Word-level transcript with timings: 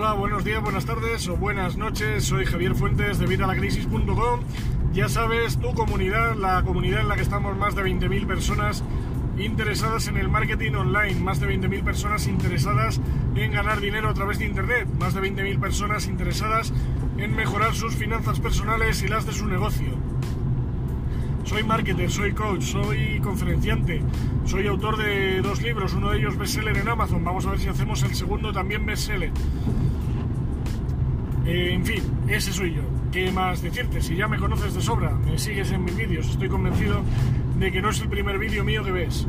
Hola, 0.00 0.12
buenos 0.12 0.44
días, 0.44 0.62
buenas 0.62 0.86
tardes 0.86 1.26
o 1.26 1.36
buenas 1.36 1.76
noches. 1.76 2.22
Soy 2.22 2.44
Javier 2.44 2.76
Fuentes 2.76 3.18
de 3.18 3.26
Vitalacrisis.com. 3.26 4.40
Ya 4.92 5.08
sabes, 5.08 5.58
tu 5.58 5.74
comunidad, 5.74 6.36
la 6.36 6.62
comunidad 6.62 7.00
en 7.00 7.08
la 7.08 7.16
que 7.16 7.22
estamos 7.22 7.56
más 7.56 7.74
de 7.74 7.82
20.000 7.82 8.24
personas 8.24 8.84
interesadas 9.38 10.06
en 10.06 10.16
el 10.16 10.28
marketing 10.28 10.74
online, 10.74 11.16
más 11.18 11.40
de 11.40 11.48
20.000 11.48 11.82
personas 11.82 12.28
interesadas 12.28 13.00
en 13.34 13.50
ganar 13.50 13.80
dinero 13.80 14.08
a 14.08 14.14
través 14.14 14.38
de 14.38 14.44
Internet, 14.44 14.86
más 15.00 15.14
de 15.14 15.20
20.000 15.20 15.58
personas 15.58 16.06
interesadas 16.06 16.72
en 17.16 17.34
mejorar 17.34 17.74
sus 17.74 17.96
finanzas 17.96 18.38
personales 18.38 19.02
y 19.02 19.08
las 19.08 19.26
de 19.26 19.32
su 19.32 19.48
negocio. 19.48 19.96
Soy 21.48 21.62
marketer, 21.62 22.10
soy 22.10 22.32
coach, 22.32 22.62
soy 22.62 23.20
conferenciante, 23.20 24.02
soy 24.44 24.66
autor 24.66 24.98
de 24.98 25.40
dos 25.40 25.62
libros, 25.62 25.94
uno 25.94 26.10
de 26.10 26.18
ellos 26.18 26.36
bestseller 26.36 26.76
en 26.76 26.86
Amazon. 26.86 27.24
Vamos 27.24 27.46
a 27.46 27.52
ver 27.52 27.58
si 27.58 27.68
hacemos 27.68 28.02
el 28.02 28.14
segundo 28.14 28.52
también 28.52 28.84
bestseller. 28.84 29.32
Eh, 31.46 31.70
en 31.72 31.86
fin, 31.86 32.02
ese 32.28 32.52
soy 32.52 32.74
yo. 32.74 32.82
¿Qué 33.10 33.32
más 33.32 33.62
decirte? 33.62 34.02
Si 34.02 34.14
ya 34.14 34.28
me 34.28 34.36
conoces 34.36 34.74
de 34.74 34.82
sobra, 34.82 35.14
me 35.24 35.38
sigues 35.38 35.72
en 35.72 35.84
mis 35.86 35.96
vídeos, 35.96 36.28
estoy 36.28 36.50
convencido 36.50 37.00
de 37.58 37.72
que 37.72 37.80
no 37.80 37.88
es 37.88 38.00
el 38.02 38.10
primer 38.10 38.38
vídeo 38.38 38.62
mío 38.62 38.84
que 38.84 38.92
ves. 38.92 39.26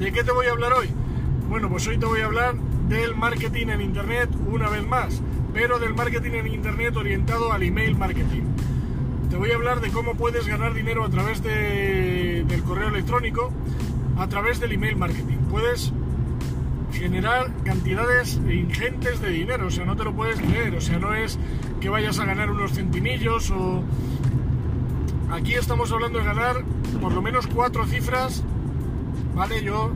¿De 0.00 0.10
qué 0.10 0.24
te 0.24 0.32
voy 0.32 0.46
a 0.46 0.50
hablar 0.50 0.72
hoy? 0.72 0.88
Bueno, 1.48 1.68
pues 1.68 1.86
hoy 1.86 1.96
te 1.96 2.06
voy 2.06 2.22
a 2.22 2.24
hablar 2.24 2.56
del 2.88 3.14
marketing 3.14 3.68
en 3.68 3.82
Internet 3.82 4.30
una 4.48 4.68
vez 4.68 4.84
más, 4.84 5.22
pero 5.52 5.78
del 5.78 5.94
marketing 5.94 6.32
en 6.32 6.46
Internet 6.48 6.96
orientado 6.96 7.52
al 7.52 7.62
email 7.62 7.96
marketing 7.96 8.42
te 9.30 9.36
voy 9.36 9.50
a 9.50 9.54
hablar 9.54 9.80
de 9.80 9.90
cómo 9.90 10.14
puedes 10.14 10.46
ganar 10.46 10.74
dinero 10.74 11.04
a 11.04 11.10
través 11.10 11.42
de, 11.42 12.44
del 12.46 12.62
correo 12.62 12.88
electrónico, 12.88 13.52
a 14.18 14.28
través 14.28 14.60
del 14.60 14.72
email 14.72 14.96
marketing. 14.96 15.38
Puedes 15.50 15.92
generar 16.92 17.52
cantidades 17.64 18.40
ingentes 18.48 19.20
de 19.20 19.30
dinero, 19.30 19.66
o 19.66 19.70
sea, 19.70 19.84
no 19.84 19.96
te 19.96 20.04
lo 20.04 20.14
puedes 20.14 20.38
creer, 20.38 20.74
o 20.74 20.80
sea, 20.80 20.98
no 20.98 21.14
es 21.14 21.38
que 21.80 21.88
vayas 21.88 22.18
a 22.18 22.24
ganar 22.24 22.50
unos 22.50 22.72
centimillos 22.72 23.50
o... 23.50 23.82
Aquí 25.30 25.54
estamos 25.54 25.90
hablando 25.90 26.20
de 26.20 26.24
ganar 26.24 26.62
por 27.00 27.12
lo 27.12 27.20
menos 27.20 27.46
cuatro 27.48 27.86
cifras, 27.86 28.44
¿vale? 29.34 29.64
Yo 29.64 29.90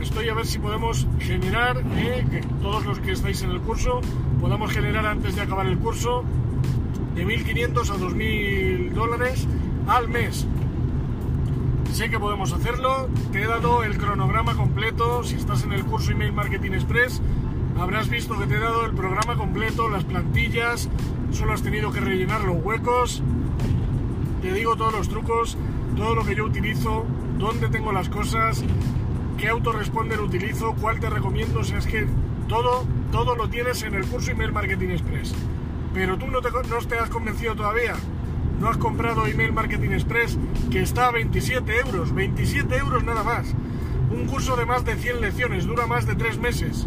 estoy 0.00 0.28
a 0.28 0.34
ver 0.34 0.46
si 0.46 0.58
podemos 0.58 1.08
generar, 1.18 1.82
eh, 1.96 2.24
que 2.30 2.40
todos 2.62 2.86
los 2.86 3.00
que 3.00 3.12
estáis 3.12 3.42
en 3.42 3.50
el 3.50 3.60
curso, 3.60 4.00
podamos 4.40 4.70
generar 4.70 5.06
antes 5.06 5.34
de 5.34 5.42
acabar 5.42 5.66
el 5.66 5.78
curso 5.78 6.24
de 7.20 7.26
1.500 7.26 7.90
a 7.90 7.96
2.000 7.98 8.92
dólares 8.92 9.46
al 9.86 10.08
mes. 10.08 10.46
Sé 11.92 12.08
que 12.08 12.18
podemos 12.18 12.52
hacerlo, 12.52 13.08
te 13.30 13.42
he 13.42 13.46
dado 13.46 13.82
el 13.82 13.98
cronograma 13.98 14.56
completo, 14.56 15.22
si 15.22 15.34
estás 15.34 15.64
en 15.64 15.72
el 15.72 15.84
curso 15.84 16.12
Email 16.12 16.32
Marketing 16.32 16.72
Express, 16.72 17.20
habrás 17.78 18.08
visto 18.08 18.38
que 18.38 18.46
te 18.46 18.54
he 18.54 18.60
dado 18.60 18.86
el 18.86 18.94
programa 18.94 19.36
completo, 19.36 19.90
las 19.90 20.04
plantillas, 20.04 20.88
solo 21.30 21.52
has 21.52 21.62
tenido 21.62 21.92
que 21.92 22.00
rellenar 22.00 22.42
los 22.42 22.64
huecos, 22.64 23.22
te 24.40 24.54
digo 24.54 24.76
todos 24.76 24.94
los 24.94 25.08
trucos, 25.10 25.58
todo 25.96 26.14
lo 26.14 26.24
que 26.24 26.36
yo 26.36 26.44
utilizo, 26.46 27.04
dónde 27.38 27.68
tengo 27.68 27.92
las 27.92 28.08
cosas, 28.08 28.64
qué 29.36 29.48
autoresponder 29.48 30.20
utilizo, 30.20 30.74
cuál 30.80 31.00
te 31.00 31.10
recomiendo, 31.10 31.60
o 31.60 31.64
sea, 31.64 31.78
es 31.78 31.86
que 31.86 32.06
todo, 32.48 32.86
todo 33.12 33.34
lo 33.34 33.50
tienes 33.50 33.82
en 33.82 33.94
el 33.94 34.06
curso 34.06 34.30
Email 34.30 34.52
Marketing 34.52 34.88
Express 34.88 35.34
pero 35.92 36.18
tú 36.18 36.28
no 36.28 36.40
te, 36.40 36.50
no 36.50 36.78
te 36.78 36.98
has 36.98 37.10
convencido 37.10 37.54
todavía. 37.54 37.94
No 38.60 38.68
has 38.68 38.76
comprado 38.76 39.26
Email 39.26 39.52
Marketing 39.52 39.90
Express 39.90 40.38
que 40.70 40.82
está 40.82 41.06
a 41.06 41.12
27 41.12 41.80
euros, 41.80 42.14
27 42.14 42.76
euros 42.76 43.04
nada 43.04 43.22
más. 43.22 43.54
Un 44.10 44.26
curso 44.26 44.56
de 44.56 44.66
más 44.66 44.84
de 44.84 44.96
100 44.96 45.20
lecciones, 45.20 45.66
dura 45.66 45.86
más 45.86 46.06
de 46.06 46.14
3 46.14 46.38
meses. 46.38 46.86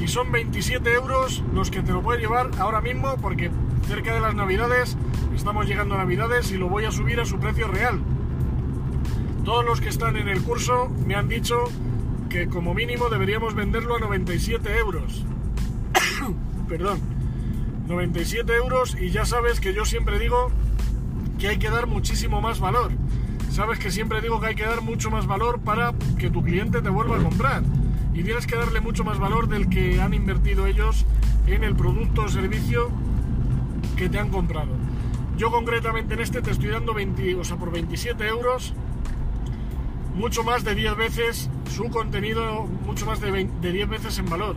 Y 0.00 0.08
son 0.08 0.30
27 0.30 0.92
euros 0.92 1.42
los 1.52 1.70
que 1.70 1.82
te 1.82 1.92
lo 1.92 2.02
puedes 2.02 2.22
llevar 2.22 2.50
ahora 2.58 2.80
mismo 2.80 3.16
porque 3.20 3.50
cerca 3.88 4.14
de 4.14 4.20
las 4.20 4.34
navidades, 4.34 4.96
estamos 5.34 5.66
llegando 5.66 5.94
a 5.94 5.98
navidades 5.98 6.50
y 6.52 6.56
lo 6.56 6.68
voy 6.68 6.84
a 6.84 6.92
subir 6.92 7.20
a 7.20 7.24
su 7.24 7.38
precio 7.38 7.68
real. 7.68 8.00
Todos 9.44 9.64
los 9.64 9.80
que 9.80 9.88
están 9.88 10.16
en 10.16 10.28
el 10.28 10.42
curso 10.42 10.90
me 11.06 11.14
han 11.14 11.28
dicho 11.28 11.64
que 12.30 12.48
como 12.48 12.72
mínimo 12.74 13.08
deberíamos 13.08 13.54
venderlo 13.54 13.96
a 13.96 14.00
97 14.00 14.78
euros. 14.78 15.24
Perdón. 16.68 17.13
97 17.86 18.50
euros 18.54 18.96
y 18.98 19.10
ya 19.10 19.26
sabes 19.26 19.60
que 19.60 19.74
yo 19.74 19.84
siempre 19.84 20.18
digo 20.18 20.50
que 21.38 21.48
hay 21.48 21.58
que 21.58 21.68
dar 21.68 21.86
muchísimo 21.86 22.40
más 22.40 22.58
valor. 22.58 22.92
Sabes 23.50 23.78
que 23.78 23.90
siempre 23.90 24.20
digo 24.20 24.40
que 24.40 24.46
hay 24.48 24.54
que 24.54 24.64
dar 24.64 24.80
mucho 24.80 25.10
más 25.10 25.26
valor 25.26 25.60
para 25.60 25.92
que 26.18 26.30
tu 26.30 26.42
cliente 26.42 26.80
te 26.80 26.88
vuelva 26.88 27.18
a 27.18 27.22
comprar. 27.22 27.62
Y 28.14 28.22
tienes 28.22 28.46
que 28.46 28.56
darle 28.56 28.80
mucho 28.80 29.04
más 29.04 29.18
valor 29.18 29.48
del 29.48 29.68
que 29.68 30.00
han 30.00 30.14
invertido 30.14 30.66
ellos 30.66 31.04
en 31.46 31.62
el 31.62 31.76
producto 31.76 32.22
o 32.22 32.28
servicio 32.28 32.90
que 33.96 34.08
te 34.08 34.18
han 34.18 34.30
comprado. 34.30 34.72
Yo 35.36 35.50
concretamente 35.50 36.14
en 36.14 36.20
este 36.20 36.40
te 36.40 36.52
estoy 36.52 36.70
dando 36.70 36.94
20, 36.94 37.34
o 37.34 37.44
sea, 37.44 37.56
por 37.56 37.70
27 37.70 38.26
euros, 38.26 38.72
mucho 40.14 40.42
más 40.42 40.64
de 40.64 40.74
10 40.74 40.96
veces 40.96 41.50
su 41.70 41.90
contenido, 41.90 42.64
mucho 42.86 43.04
más 43.04 43.20
de, 43.20 43.48
de 43.60 43.72
10 43.72 43.88
veces 43.88 44.18
en 44.18 44.30
valor. 44.30 44.56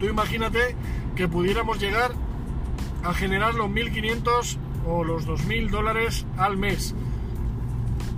Tú 0.00 0.06
imagínate 0.06 0.76
que 1.14 1.28
pudiéramos 1.28 1.80
llegar 1.80 2.12
a 3.04 3.12
generar 3.12 3.54
los 3.54 3.68
1.500 3.68 4.56
o 4.86 5.04
los 5.04 5.26
2.000 5.26 5.70
dólares 5.70 6.26
al 6.38 6.56
mes. 6.56 6.94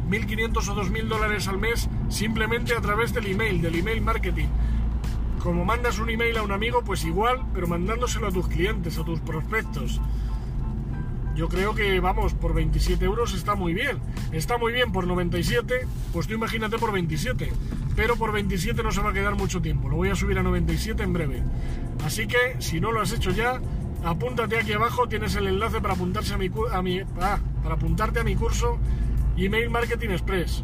1.500 0.08 0.68
o 0.68 0.76
2.000 0.76 1.08
dólares 1.08 1.48
al 1.48 1.58
mes 1.58 1.90
simplemente 2.08 2.74
a 2.74 2.80
través 2.80 3.12
del 3.12 3.26
email, 3.26 3.60
del 3.60 3.74
email 3.74 4.00
marketing. 4.00 4.46
Como 5.42 5.64
mandas 5.64 5.98
un 5.98 6.10
email 6.10 6.38
a 6.38 6.42
un 6.42 6.52
amigo, 6.52 6.82
pues 6.82 7.04
igual, 7.04 7.44
pero 7.52 7.66
mandándoselo 7.66 8.28
a 8.28 8.32
tus 8.32 8.46
clientes, 8.48 8.98
a 8.98 9.04
tus 9.04 9.20
prospectos. 9.20 10.00
Yo 11.34 11.48
creo 11.48 11.74
que, 11.74 12.00
vamos, 12.00 12.34
por 12.34 12.54
27 12.54 13.04
euros 13.04 13.34
está 13.34 13.54
muy 13.54 13.74
bien. 13.74 13.98
Está 14.32 14.56
muy 14.56 14.72
bien 14.72 14.90
por 14.90 15.06
97, 15.06 15.86
pues 16.12 16.26
tú 16.26 16.34
imagínate 16.34 16.78
por 16.78 16.92
27. 16.92 17.52
Pero 17.94 18.16
por 18.16 18.32
27 18.32 18.82
no 18.82 18.90
se 18.90 19.02
va 19.02 19.10
a 19.10 19.12
quedar 19.12 19.34
mucho 19.34 19.60
tiempo. 19.60 19.88
Lo 19.88 19.96
voy 19.96 20.08
a 20.10 20.14
subir 20.14 20.38
a 20.38 20.42
97 20.42 21.02
en 21.02 21.12
breve. 21.12 21.42
Así 22.04 22.26
que, 22.26 22.56
si 22.60 22.80
no 22.80 22.90
lo 22.90 23.00
has 23.00 23.12
hecho 23.12 23.30
ya, 23.32 23.60
apúntate 24.06 24.58
aquí 24.58 24.72
abajo, 24.72 25.08
tienes 25.08 25.34
el 25.34 25.48
enlace 25.48 25.80
para 25.80 25.94
apuntarse 25.94 26.34
a 26.34 26.38
mi, 26.38 26.48
a 26.72 26.82
mi 26.82 27.00
ah, 27.20 27.38
para 27.62 27.74
apuntarte 27.74 28.20
a 28.20 28.24
mi 28.24 28.36
curso 28.36 28.78
Email 29.36 29.68
Marketing 29.68 30.10
Express. 30.10 30.62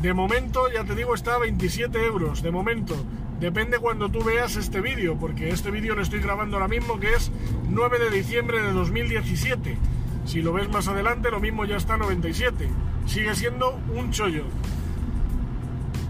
De 0.00 0.14
momento, 0.14 0.68
ya 0.72 0.84
te 0.84 0.96
digo, 0.96 1.14
está 1.14 1.34
a 1.34 1.38
27 1.38 2.04
euros. 2.04 2.42
De 2.42 2.50
momento, 2.50 2.96
depende 3.38 3.78
cuando 3.78 4.10
tú 4.10 4.24
veas 4.24 4.56
este 4.56 4.80
vídeo, 4.80 5.16
porque 5.16 5.50
este 5.50 5.70
vídeo 5.70 5.94
lo 5.94 6.02
estoy 6.02 6.20
grabando 6.20 6.56
ahora 6.56 6.66
mismo, 6.66 6.98
que 6.98 7.12
es 7.12 7.30
9 7.68 7.98
de 7.98 8.10
diciembre 8.10 8.62
de 8.62 8.72
2017. 8.72 9.76
Si 10.24 10.42
lo 10.42 10.52
ves 10.52 10.68
más 10.70 10.88
adelante, 10.88 11.30
lo 11.30 11.38
mismo 11.38 11.64
ya 11.66 11.76
está 11.76 11.94
a 11.94 11.98
97. 11.98 12.68
Sigue 13.06 13.34
siendo 13.36 13.78
un 13.94 14.10
chollo. 14.10 14.44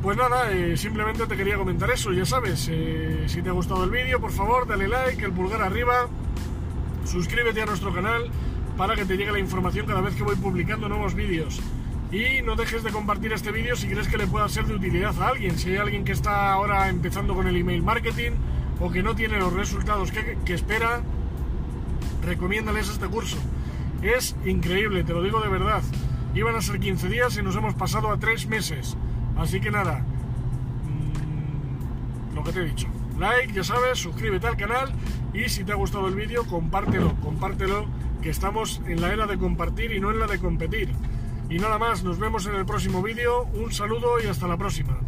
Pues 0.03 0.17
nada, 0.17 0.51
eh, 0.51 0.77
simplemente 0.77 1.29
te 1.29 1.37
quería 1.37 1.57
comentar 1.57 1.89
eso, 1.89 2.13
ya 2.13 2.25
sabes, 2.25 2.69
eh, 2.73 3.23
si 3.29 3.41
te 3.41 3.51
ha 3.51 3.53
gustado 3.53 3.85
el 3.85 3.91
vídeo, 3.91 4.21
por 4.21 4.33
favor, 4.33 4.67
dale 4.67 4.89
like, 4.89 5.25
el 5.25 5.31
pulgar 5.31 5.63
arriba, 5.63 6.09
suscríbete 7.05 7.63
a 7.63 7.67
nuestro 7.67 7.95
canal 7.95 8.29
para 8.77 8.97
que 8.97 9.05
te 9.05 9.17
llegue 9.17 9.31
la 9.31 9.39
información 9.39 9.87
cada 9.87 10.01
vez 10.01 10.17
que 10.17 10.25
voy 10.25 10.35
publicando 10.35 10.89
nuevos 10.89 11.15
vídeos. 11.15 11.61
Y 12.11 12.43
no 12.43 12.57
dejes 12.57 12.83
de 12.83 12.91
compartir 12.91 13.33
este 13.33 13.53
vídeo 13.53 13.77
si 13.77 13.87
crees 13.87 14.09
que 14.09 14.19
le 14.19 14.27
pueda 14.27 14.49
ser 14.49 14.67
de 14.67 14.75
utilidad 14.75 15.15
a 15.23 15.29
alguien. 15.29 15.57
Si 15.57 15.71
hay 15.71 15.77
alguien 15.77 16.05
que 16.05 16.13
está 16.13 16.53
ahora 16.53 16.89
empezando 16.89 17.35
con 17.35 17.47
el 17.47 17.57
email 17.57 17.83
marketing 17.83 18.33
o 18.81 18.91
que 18.91 19.05
no 19.05 19.15
tiene 19.15 19.39
los 19.39 19.53
resultados 19.53 20.11
que, 20.11 20.37
que 20.45 20.55
espera, 20.55 21.01
recomiéndales 22.27 22.89
este 22.89 23.07
curso. 23.07 23.37
Es 24.03 24.35
increíble, 24.45 25.05
te 25.05 25.13
lo 25.13 25.23
digo 25.23 25.41
de 25.41 25.49
verdad. 25.49 25.83
Iban 26.35 26.57
a 26.57 26.61
ser 26.61 26.81
15 26.81 27.09
días 27.09 27.39
y 27.39 27.43
nos 27.43 27.55
hemos 27.55 27.75
pasado 27.75 28.11
a 28.11 28.19
3 28.19 28.47
meses. 28.49 28.97
Así 29.37 29.61
que 29.61 29.71
nada, 29.71 30.05
mm, 30.85 32.35
lo 32.35 32.45
que 32.45 32.53
te 32.53 32.61
he 32.61 32.65
dicho. 32.65 32.89
Like, 33.19 33.53
ya 33.53 33.65
sabes, 33.65 33.99
suscríbete 33.99 34.47
al 34.47 34.57
canal 34.57 34.93
y 35.33 35.49
si 35.49 35.65
te 35.65 35.73
ha 35.73 35.77
gustado 35.77 36.09
el 36.09 36.15
vídeo, 36.15 36.47
compártelo, 36.47 37.15
compártelo, 37.21 37.87
que 38.23 38.31
estamos 38.31 38.81
en 38.87 39.01
la 39.01 39.13
era 39.13 39.27
de 39.27 39.39
compartir 39.39 39.93
y 39.93 40.01
no 40.01 40.11
en 40.11 40.19
la 40.19 40.27
de 40.27 40.39
competir. 40.39 40.93
Y 41.51 41.59
nada 41.59 41.79
más, 41.79 42.03
nos 42.03 42.19
vemos 42.19 42.47
en 42.47 42.55
el 42.55 42.65
próximo 42.65 43.03
vídeo, 43.03 43.45
un 43.55 43.73
saludo 43.73 44.21
y 44.23 44.27
hasta 44.27 44.49
la 44.49 44.57
próxima. 44.57 44.99